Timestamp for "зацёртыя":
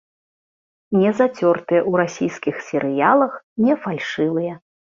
1.19-1.81